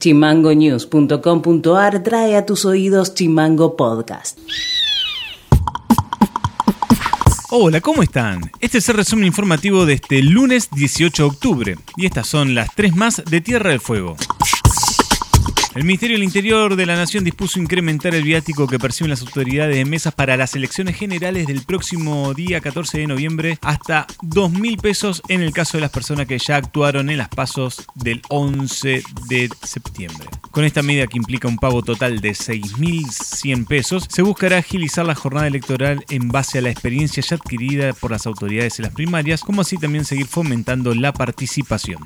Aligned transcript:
Chimangonews.com.ar 0.00 2.02
trae 2.02 2.36
a 2.36 2.46
tus 2.46 2.64
oídos 2.64 3.14
Chimango 3.14 3.76
Podcast. 3.76 4.38
Hola, 7.50 7.80
¿cómo 7.80 8.02
están? 8.02 8.50
Este 8.60 8.78
es 8.78 8.88
el 8.88 8.96
resumen 8.96 9.26
informativo 9.26 9.84
de 9.84 9.94
este 9.94 10.22
lunes 10.22 10.70
18 10.70 11.22
de 11.22 11.28
octubre 11.28 11.76
y 11.96 12.06
estas 12.06 12.26
son 12.26 12.54
las 12.54 12.74
tres 12.74 12.96
más 12.96 13.22
de 13.24 13.40
Tierra 13.40 13.70
del 13.70 13.80
Fuego. 13.80 14.16
El 15.72 15.84
Ministerio 15.84 16.16
del 16.16 16.24
Interior 16.24 16.74
de 16.74 16.84
la 16.84 16.96
Nación 16.96 17.22
dispuso 17.22 17.60
incrementar 17.60 18.12
el 18.16 18.24
viático 18.24 18.66
que 18.66 18.80
perciben 18.80 19.10
las 19.10 19.20
autoridades 19.20 19.76
de 19.76 19.84
mesas 19.84 20.12
para 20.12 20.36
las 20.36 20.56
elecciones 20.56 20.96
generales 20.96 21.46
del 21.46 21.62
próximo 21.62 22.34
día 22.34 22.60
14 22.60 22.98
de 22.98 23.06
noviembre 23.06 23.56
hasta 23.62 24.04
2 24.22 24.50
mil 24.50 24.78
pesos 24.78 25.22
en 25.28 25.42
el 25.42 25.52
caso 25.52 25.76
de 25.76 25.82
las 25.82 25.92
personas 25.92 26.26
que 26.26 26.40
ya 26.40 26.56
actuaron 26.56 27.08
en 27.08 27.18
las 27.18 27.28
pasos 27.28 27.86
del 27.94 28.20
11 28.30 29.04
de 29.28 29.48
septiembre. 29.62 30.26
Con 30.50 30.64
esta 30.64 30.82
medida 30.82 31.06
que 31.06 31.18
implica 31.18 31.46
un 31.46 31.58
pago 31.58 31.82
total 31.82 32.20
de 32.20 32.30
6.100 32.30 33.68
pesos, 33.68 34.06
se 34.10 34.22
buscará 34.22 34.58
agilizar 34.58 35.06
la 35.06 35.14
jornada 35.14 35.46
electoral 35.46 36.04
en 36.10 36.30
base 36.30 36.58
a 36.58 36.62
la 36.62 36.70
experiencia 36.70 37.22
ya 37.22 37.36
adquirida 37.36 37.92
por 37.92 38.10
las 38.10 38.26
autoridades 38.26 38.80
en 38.80 38.86
las 38.86 38.94
primarias, 38.94 39.42
como 39.42 39.60
así 39.60 39.76
también 39.76 40.04
seguir 40.04 40.26
fomentando 40.26 40.96
la 40.96 41.12
participación. 41.12 42.02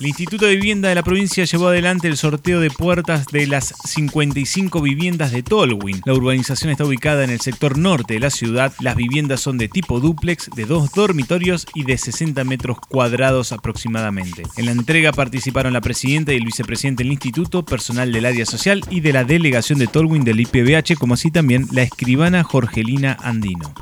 El 0.00 0.08
Instituto 0.08 0.46
de 0.46 0.56
Vivienda 0.56 0.88
de 0.88 0.94
la 0.94 1.02
provincia 1.02 1.44
llevó 1.44 1.68
adelante 1.68 2.08
el 2.08 2.16
sorteo 2.16 2.60
de 2.60 2.70
puertas 2.70 3.26
de 3.26 3.46
las 3.46 3.74
55 3.84 4.82
viviendas 4.82 5.30
de 5.30 5.42
Tolwyn. 5.42 6.02
La 6.04 6.14
urbanización 6.14 6.70
está 6.70 6.84
ubicada 6.84 7.22
en 7.24 7.30
el 7.30 7.40
sector 7.40 7.78
norte 7.78 8.14
de 8.14 8.20
la 8.20 8.30
ciudad. 8.30 8.72
Las 8.80 8.96
viviendas 8.96 9.40
son 9.40 9.56
de 9.56 9.68
tipo 9.68 10.00
dúplex, 10.00 10.50
de 10.54 10.66
dos 10.66 10.92
dormitorios 10.92 11.66
y 11.74 11.84
de 11.84 11.96
60 11.96 12.42
metros 12.44 12.78
cuadrados 12.80 13.52
aproximadamente. 13.52 14.42
En 14.56 14.66
la 14.66 14.72
entrega 14.72 15.12
participaron 15.12 15.72
la 15.72 15.80
presidenta 15.80 16.32
y 16.32 16.36
el 16.36 16.44
vicepresidente 16.44 17.04
del 17.04 17.12
instituto, 17.12 17.64
personal 17.64 18.12
del 18.12 18.26
área 18.26 18.46
social 18.46 18.82
y 18.90 19.00
de 19.00 19.12
la 19.12 19.24
delegación 19.24 19.78
de 19.78 19.86
Tolwyn 19.86 20.24
del 20.24 20.40
IPBH, 20.40 20.96
como 20.98 21.14
así 21.14 21.30
también 21.30 21.68
la 21.70 21.82
escribana 21.82 22.42
Jorgelina 22.42 23.16
Andino. 23.22 23.72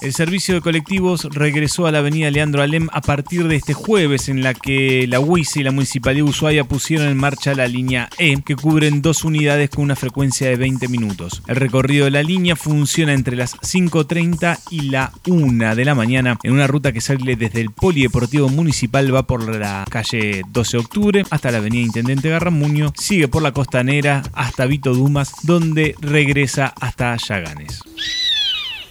El 0.00 0.12
servicio 0.12 0.54
de 0.54 0.60
colectivos 0.60 1.24
regresó 1.24 1.88
a 1.88 1.90
la 1.90 1.98
avenida 1.98 2.30
Leandro 2.30 2.62
Alem 2.62 2.88
a 2.92 3.00
partir 3.00 3.48
de 3.48 3.56
este 3.56 3.74
jueves, 3.74 4.28
en 4.28 4.44
la 4.44 4.54
que 4.54 5.08
la 5.08 5.18
UIS 5.18 5.56
y 5.56 5.64
la 5.64 5.72
Municipalidad 5.72 6.24
de 6.24 6.30
Ushuaia 6.30 6.62
pusieron 6.62 7.08
en 7.08 7.16
marcha 7.16 7.52
la 7.56 7.66
línea 7.66 8.08
E, 8.16 8.40
que 8.42 8.54
cubren 8.54 9.02
dos 9.02 9.24
unidades 9.24 9.70
con 9.70 9.82
una 9.82 9.96
frecuencia 9.96 10.48
de 10.48 10.54
20 10.54 10.86
minutos. 10.86 11.42
El 11.48 11.56
recorrido 11.56 12.04
de 12.04 12.12
la 12.12 12.22
línea 12.22 12.54
funciona 12.54 13.12
entre 13.12 13.34
las 13.34 13.56
5.30 13.56 14.60
y 14.70 14.82
la 14.82 15.10
1 15.26 15.74
de 15.74 15.84
la 15.84 15.96
mañana, 15.96 16.38
en 16.44 16.52
una 16.52 16.68
ruta 16.68 16.92
que 16.92 17.00
sale 17.00 17.34
desde 17.34 17.60
el 17.60 17.72
Polideportivo 17.72 18.48
Municipal, 18.48 19.12
va 19.12 19.26
por 19.26 19.52
la 19.52 19.84
calle 19.90 20.42
12 20.48 20.76
de 20.76 20.80
octubre 20.80 21.24
hasta 21.30 21.50
la 21.50 21.58
avenida 21.58 21.82
Intendente 21.82 22.28
Garramuño, 22.28 22.92
sigue 22.96 23.26
por 23.26 23.42
la 23.42 23.50
costanera 23.50 24.22
hasta 24.32 24.66
Vito 24.66 24.94
Dumas, 24.94 25.32
donde 25.42 25.96
regresa 26.00 26.72
hasta 26.80 27.16
Yaganes. 27.16 27.82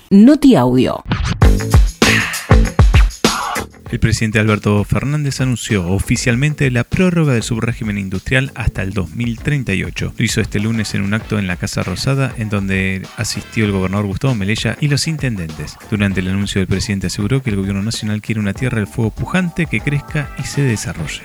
Noti 0.10 0.56
Audio. 0.56 1.04
El 3.92 4.00
presidente 4.00 4.40
Alberto 4.40 4.82
Fernández 4.86 5.42
anunció 5.42 5.86
oficialmente 5.88 6.72
la 6.72 6.86
prórroga 6.86 7.34
del 7.34 7.44
subrégimen 7.44 7.98
industrial 7.98 8.52
hasta 8.56 8.84
el 8.84 8.94
2038. 8.94 10.14
Lo 10.18 10.26
hizo 10.26 10.40
este 10.40 10.60
lunes 10.60 10.94
en 10.94 11.02
un 11.02 11.14
acto 11.14 11.40
en 11.40 11.48
la 11.48 11.58
Casa 11.58 11.84
Rosada, 11.84 12.34
en 12.38 12.50
donde 12.50 13.02
asistió 13.18 13.66
el 13.66 13.74
gobernador 13.74 14.08
Gustavo 14.08 14.36
Melella 14.36 14.78
y 14.80 14.88
los 14.88 15.08
intendentes. 15.08 15.78
Durante 15.90 16.22
el 16.22 16.30
anuncio, 16.30 16.62
el 16.62 16.68
presidente 16.68 17.08
aseguró 17.08 17.44
que 17.44 17.50
el 17.50 17.58
gobierno 17.58 17.84
nacional 17.84 18.22
quiere 18.22 18.40
una 18.40 18.54
tierra 18.54 18.78
del 18.78 18.88
fuego 18.88 19.12
pujante 19.12 19.66
que 19.66 19.82
crezca 19.82 20.30
y 20.40 20.44
se 20.44 20.62
desarrolle. 20.62 21.24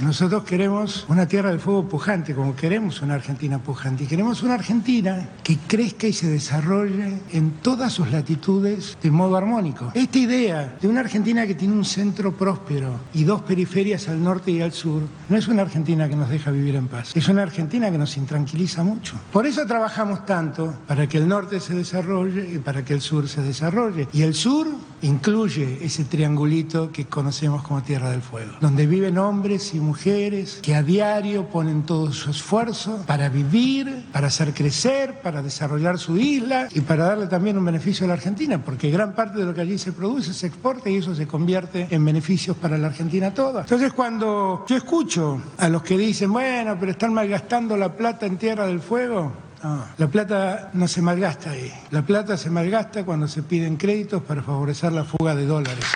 Nosotros 0.00 0.42
queremos 0.42 1.06
una 1.08 1.28
tierra 1.28 1.50
del 1.50 1.60
fuego 1.60 1.88
pujante, 1.88 2.34
como 2.34 2.56
queremos 2.56 3.00
una 3.00 3.14
Argentina 3.14 3.58
pujante. 3.58 4.04
Y 4.04 4.06
queremos 4.08 4.42
una 4.42 4.54
Argentina 4.54 5.28
que 5.42 5.56
crezca 5.68 6.08
y 6.08 6.12
se 6.12 6.28
desarrolle 6.28 7.20
en 7.30 7.52
todas 7.62 7.92
sus 7.92 8.10
latitudes 8.10 8.98
de 9.00 9.10
modo 9.12 9.36
armónico. 9.36 9.92
Esta 9.94 10.18
idea 10.18 10.76
de 10.80 10.88
una 10.88 11.00
Argentina 11.00 11.46
que 11.46 11.54
tiene 11.54 11.74
un 11.74 11.84
centro 11.84 12.32
próspero 12.32 12.98
y 13.14 13.22
dos 13.22 13.42
periferias 13.42 14.08
al 14.08 14.22
norte 14.22 14.50
y 14.50 14.62
al 14.62 14.72
sur, 14.72 15.02
no 15.28 15.36
es 15.36 15.46
una 15.46 15.62
Argentina 15.62 16.08
que 16.08 16.16
nos 16.16 16.28
deja 16.28 16.50
vivir 16.50 16.74
en 16.74 16.88
paz. 16.88 17.12
Es 17.14 17.28
una 17.28 17.42
Argentina 17.42 17.90
que 17.90 17.98
nos 17.98 18.16
intranquiliza 18.16 18.82
mucho. 18.82 19.14
Por 19.32 19.46
eso 19.46 19.64
trabajamos 19.64 20.26
tanto 20.26 20.74
para 20.88 21.06
que 21.06 21.18
el 21.18 21.28
norte 21.28 21.60
se 21.60 21.74
desarrolle 21.74 22.52
y 22.52 22.58
para 22.58 22.84
que 22.84 22.94
el 22.94 23.00
sur 23.00 23.28
se 23.28 23.42
desarrolle. 23.42 24.08
Y 24.12 24.22
el 24.22 24.34
sur 24.34 24.66
incluye 25.04 25.78
ese 25.82 26.04
triangulito 26.04 26.90
que 26.90 27.04
conocemos 27.04 27.62
como 27.62 27.82
Tierra 27.82 28.10
del 28.10 28.22
Fuego, 28.22 28.52
donde 28.60 28.86
viven 28.86 29.18
hombres 29.18 29.74
y 29.74 29.80
mujeres 29.80 30.60
que 30.62 30.74
a 30.74 30.82
diario 30.82 31.48
ponen 31.48 31.82
todo 31.82 32.12
su 32.12 32.30
esfuerzo 32.30 33.04
para 33.06 33.28
vivir, 33.28 34.06
para 34.12 34.28
hacer 34.28 34.54
crecer, 34.54 35.20
para 35.20 35.42
desarrollar 35.42 35.98
su 35.98 36.16
isla 36.16 36.68
y 36.72 36.80
para 36.80 37.04
darle 37.04 37.26
también 37.26 37.58
un 37.58 37.64
beneficio 37.64 38.04
a 38.04 38.08
la 38.08 38.14
Argentina, 38.14 38.64
porque 38.64 38.90
gran 38.90 39.14
parte 39.14 39.38
de 39.38 39.44
lo 39.44 39.54
que 39.54 39.60
allí 39.60 39.78
se 39.78 39.92
produce 39.92 40.32
se 40.32 40.46
exporta 40.46 40.88
y 40.88 40.96
eso 40.96 41.14
se 41.14 41.26
convierte 41.26 41.86
en 41.90 42.04
beneficios 42.04 42.56
para 42.56 42.78
la 42.78 42.86
Argentina 42.86 43.32
toda. 43.32 43.62
Entonces 43.62 43.92
cuando 43.92 44.64
yo 44.66 44.76
escucho 44.76 45.40
a 45.58 45.68
los 45.68 45.82
que 45.82 45.98
dicen, 45.98 46.32
bueno, 46.32 46.76
pero 46.80 46.92
están 46.92 47.12
malgastando 47.12 47.76
la 47.76 47.92
plata 47.92 48.24
en 48.24 48.38
Tierra 48.38 48.66
del 48.66 48.80
Fuego, 48.80 49.43
no, 49.64 49.82
la 49.96 50.08
plata 50.08 50.68
no 50.74 50.86
se 50.86 51.00
malgasta 51.00 51.50
ahí. 51.50 51.72
La 51.90 52.02
plata 52.02 52.36
se 52.36 52.50
malgasta 52.50 53.02
cuando 53.02 53.26
se 53.26 53.42
piden 53.42 53.76
créditos 53.76 54.22
para 54.22 54.42
favorecer 54.42 54.92
la 54.92 55.04
fuga 55.04 55.34
de 55.34 55.46
dólares. 55.46 55.86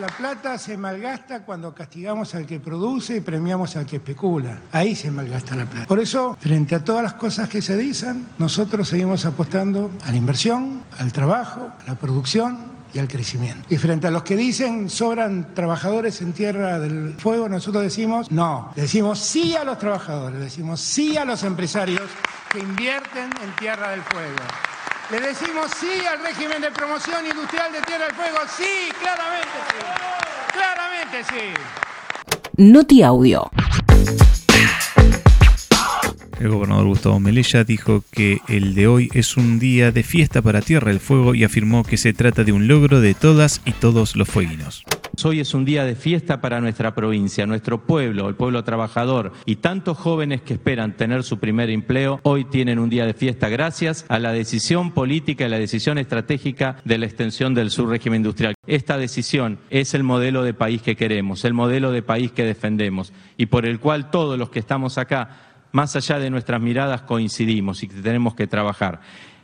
La 0.00 0.06
plata 0.06 0.56
se 0.56 0.78
malgasta 0.78 1.44
cuando 1.44 1.74
castigamos 1.74 2.34
al 2.34 2.46
que 2.46 2.58
produce 2.58 3.16
y 3.16 3.20
premiamos 3.20 3.76
al 3.76 3.84
que 3.84 3.96
especula. 3.96 4.60
Ahí 4.72 4.96
se 4.96 5.10
malgasta 5.10 5.56
la 5.56 5.66
plata. 5.66 5.86
Por 5.86 5.98
eso, 5.98 6.38
frente 6.40 6.74
a 6.74 6.82
todas 6.82 7.02
las 7.02 7.14
cosas 7.14 7.50
que 7.50 7.60
se 7.60 7.76
dicen, 7.76 8.26
nosotros 8.38 8.88
seguimos 8.88 9.26
apostando 9.26 9.90
a 10.06 10.10
la 10.10 10.16
inversión, 10.16 10.82
al 10.98 11.12
trabajo, 11.12 11.70
a 11.84 11.86
la 11.86 11.96
producción 11.96 12.78
y 12.94 12.98
al 12.98 13.08
crecimiento. 13.08 13.66
Y 13.68 13.76
frente 13.76 14.06
a 14.06 14.10
los 14.10 14.22
que 14.22 14.36
dicen 14.36 14.88
sobran 14.88 15.54
trabajadores 15.54 16.22
en 16.22 16.32
tierra 16.32 16.78
del 16.78 17.14
fuego, 17.18 17.48
nosotros 17.48 17.82
decimos 17.82 18.30
no, 18.30 18.72
decimos 18.74 19.18
sí 19.18 19.54
a 19.54 19.64
los 19.64 19.78
trabajadores, 19.78 20.40
decimos 20.40 20.80
sí 20.80 21.16
a 21.16 21.26
los 21.26 21.42
empresarios 21.42 22.08
que 22.50 22.60
invierten 22.60 23.30
en 23.42 23.56
tierra 23.58 23.90
del 23.90 24.02
fuego. 24.02 24.36
Le 25.10 25.20
decimos 25.20 25.70
sí 25.78 26.04
al 26.06 26.22
régimen 26.22 26.60
de 26.60 26.70
promoción 26.70 27.26
industrial 27.26 27.72
de 27.72 27.80
Tierra 27.82 28.06
del 28.06 28.14
Fuego. 28.14 28.38
Sí, 28.56 28.92
claramente 29.00 29.58
sí. 29.68 29.78
Claramente 30.52 31.24
sí. 31.30 32.62
Noti 32.62 33.02
Audio. 33.02 33.50
El 36.38 36.50
gobernador 36.50 36.86
Gustavo 36.86 37.18
Melella 37.20 37.64
dijo 37.64 38.04
que 38.12 38.40
el 38.48 38.74
de 38.74 38.86
hoy 38.86 39.10
es 39.12 39.36
un 39.36 39.58
día 39.58 39.90
de 39.90 40.02
fiesta 40.02 40.40
para 40.42 40.60
Tierra 40.60 40.88
del 40.88 41.00
Fuego 41.00 41.34
y 41.34 41.44
afirmó 41.44 41.84
que 41.84 41.96
se 41.96 42.12
trata 42.12 42.44
de 42.44 42.52
un 42.52 42.68
logro 42.68 43.00
de 43.00 43.14
todas 43.14 43.60
y 43.64 43.72
todos 43.72 44.14
los 44.14 44.28
fueguinos. 44.28 44.84
Hoy 45.24 45.40
es 45.40 45.52
un 45.52 45.64
día 45.64 45.84
de 45.84 45.96
fiesta 45.96 46.40
para 46.40 46.60
nuestra 46.60 46.94
provincia, 46.94 47.44
nuestro 47.44 47.82
pueblo, 47.82 48.28
el 48.28 48.36
pueblo 48.36 48.62
trabajador 48.62 49.32
y 49.46 49.56
tantos 49.56 49.98
jóvenes 49.98 50.42
que 50.42 50.54
esperan 50.54 50.96
tener 50.96 51.24
su 51.24 51.40
primer 51.40 51.70
empleo, 51.70 52.20
hoy 52.22 52.44
tienen 52.44 52.78
un 52.78 52.88
día 52.88 53.04
de 53.04 53.14
fiesta 53.14 53.48
gracias 53.48 54.06
a 54.08 54.20
la 54.20 54.32
decisión 54.32 54.92
política 54.92 55.44
y 55.44 55.48
la 55.48 55.58
decisión 55.58 55.98
estratégica 55.98 56.76
de 56.84 56.98
la 56.98 57.06
extensión 57.06 57.52
del 57.52 57.70
subrégimen 57.70 58.20
industrial. 58.20 58.54
Esta 58.66 58.96
decisión 58.96 59.58
es 59.70 59.92
el 59.92 60.04
modelo 60.04 60.44
de 60.44 60.54
país 60.54 60.82
que 60.82 60.94
queremos, 60.94 61.44
el 61.44 61.54
modelo 61.54 61.90
de 61.90 62.02
país 62.02 62.30
que 62.30 62.44
defendemos 62.44 63.12
y 63.36 63.46
por 63.46 63.66
el 63.66 63.80
cual 63.80 64.10
todos 64.10 64.38
los 64.38 64.50
que 64.50 64.60
estamos 64.60 64.98
acá 64.98 65.48
más 65.72 65.96
allá 65.96 66.20
de 66.20 66.30
nuestras 66.30 66.60
miradas 66.60 67.02
coincidimos 67.02 67.82
y 67.82 67.88
tenemos 67.88 68.34
que 68.34 68.46
trabajar. 68.46 69.00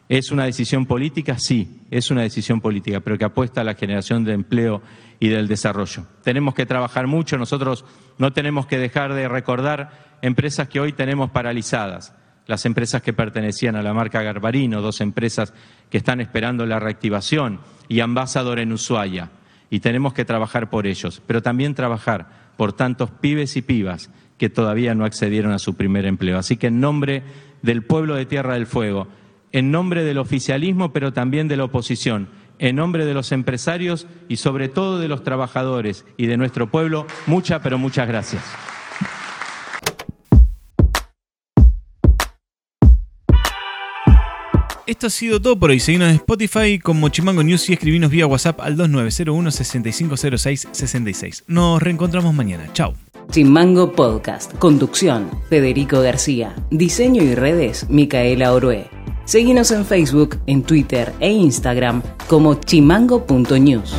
¿Es 0.09 0.31
una 0.31 0.45
decisión 0.45 0.85
política? 0.85 1.39
Sí, 1.39 1.81
es 1.91 2.11
una 2.11 2.23
decisión 2.23 2.61
política, 2.61 3.01
pero 3.01 3.17
que 3.17 3.25
apuesta 3.25 3.63
a 3.63 3.65
la 3.65 3.75
generación 3.75 4.25
de 4.25 4.35
empleo 4.35 4.83
y 5.19 5.29
del 5.29 5.49
desarrollo. 5.49 6.07
Tenemos 6.23 6.55
que 6.55 6.67
trabajar 6.67 7.07
mucho, 7.07 7.39
nosotros 7.39 7.85
no 8.19 8.33
tenemos 8.33 8.67
que 8.67 8.79
dejar 8.79 9.15
de 9.15 9.29
recordar 9.29 10.17
empresas 10.21 10.69
que 10.69 10.81
hoy 10.81 10.93
tenemos 10.93 11.31
paralizadas, 11.31 12.15
las 12.47 12.67
empresas 12.67 13.01
que 13.01 13.15
pertenecían 13.15 13.77
a 13.77 13.83
la 13.83 13.95
marca 13.95 14.23
Garbarino, 14.23 14.83
dos 14.83 15.01
empresas 15.01 15.55
que 15.89 15.99
están 15.99 16.21
esperando 16.21 16.67
la 16.67 16.79
reactivación, 16.79 17.61
y 17.89 18.01
Ambassador 18.01 18.59
en 18.59 18.73
Ushuaia. 18.73 19.31
Y 19.71 19.81
tenemos 19.81 20.13
que 20.13 20.25
trabajar 20.25 20.69
por 20.69 20.87
ellos, 20.87 21.23
pero 21.27 21.43
también 21.43 21.75
trabajar 21.75 22.53
por 22.57 22.75
tantos 22.75 23.11
pibes 23.11 23.57
y 23.57 23.63
pibas 23.63 24.11
que 24.39 24.51
todavía 24.51 24.95
no 24.95 25.05
accedieron 25.05 25.53
a 25.53 25.59
su 25.59 25.75
primer 25.75 26.05
empleo. 26.05 26.39
Así 26.39 26.57
que 26.57 26.67
en 26.69 26.81
nombre 26.81 27.23
del 27.63 27.83
pueblo 27.83 28.15
de 28.15 28.27
Tierra 28.27 28.55
del 28.55 28.67
Fuego, 28.67 29.09
en 29.55 29.71
nombre 29.71 30.03
del 30.03 30.19
oficialismo, 30.19 30.93
pero 30.93 31.13
también 31.13 31.47
de 31.47 31.57
la 31.57 31.65
oposición, 31.65 32.29
en 32.59 32.75
nombre 32.75 33.07
de 33.07 33.15
los 33.15 33.31
empresarios 33.31 34.09
y 34.29 34.37
sobre 34.37 34.69
todo 34.69 34.99
de 34.99 35.07
los 35.07 35.23
trabajadores 35.23 36.05
y 36.17 36.27
de 36.27 36.37
nuestro 36.37 36.71
pueblo, 36.71 37.07
muchas, 37.27 37.61
pero 37.63 37.79
muchas 37.79 38.09
gracias. 38.09 38.43
Esto 44.87 45.07
ha 45.07 45.11
sido 45.11 45.41
todo 45.41 45.59
por 45.59 45.71
hoy. 45.71 45.81
Seguimos 45.81 46.09
en 46.09 46.17
Spotify 46.17 46.79
como 46.79 47.09
Chimango 47.09 47.43
News 47.43 47.71
y 47.71 47.75
escribinos 47.75 48.11
vía 48.11 48.27
WhatsApp 48.27 48.61
al 48.61 48.77
2901 48.77 49.51
6506 49.53 50.69
66. 50.73 51.45
Nos 51.47 51.81
reencontramos 51.81 52.35
mañana. 52.35 52.69
Chao. 52.73 52.95
Chimango 53.31 53.93
Podcast. 53.93 54.53
Conducción, 54.59 55.31
Federico 55.49 56.01
García. 56.01 56.55
Diseño 56.71 57.23
y 57.23 57.35
redes, 57.35 57.89
Micaela 57.89 58.53
Orué. 58.53 58.94
Seguinos 59.25 59.71
en 59.71 59.85
Facebook, 59.85 60.37
en 60.47 60.63
Twitter 60.63 61.13
e 61.21 61.31
Instagram 61.31 62.03
como 62.29 62.55
chimango.news. 62.55 63.95